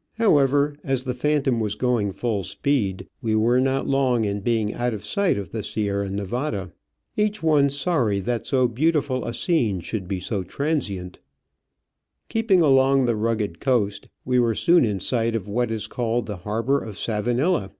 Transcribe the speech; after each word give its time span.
Digitized 0.00 0.16
by 0.18 0.24
VjOOQIC 0.24 0.24
OF 0.24 0.24
AN 0.24 0.32
Orchid 0.32 0.40
Hunter, 0.40 0.54
^y 0.54 0.56
However, 0.82 0.92
as 0.92 1.04
the 1.04 1.14
Phantom 1.14 1.60
was 1.60 1.74
going 1.74 2.12
full 2.12 2.42
speed, 2.42 3.08
we 3.20 3.34
were 3.34 3.60
not 3.60 3.86
long 3.86 4.24
in 4.24 4.40
being 4.40 4.72
out 4.72 4.94
of 4.94 5.04
sight 5.04 5.36
of 5.36 5.50
the 5.50 5.62
Sierra 5.62 6.08
Nevada, 6.10 6.72
each 7.18 7.42
one 7.42 7.68
sorry 7.68 8.20
that 8.20 8.46
so 8.46 8.66
beautiful 8.66 9.26
a 9.26 9.34
scene 9.34 9.80
should 9.80 10.08
be 10.08 10.18
so 10.18 10.42
transient. 10.42 11.18
Keeping 12.30 12.62
along 12.62 13.04
the 13.04 13.14
rugged 13.16 13.60
coast, 13.60 14.08
we 14.24 14.38
were 14.40 14.54
soon 14.54 14.86
in 14.86 15.00
sight 15.00 15.36
of 15.36 15.46
what 15.48 15.70
is 15.70 15.86
called 15.86 16.24
the 16.24 16.38
harbour 16.38 16.82
of 16.82 16.94
Savanilla. 16.96 17.72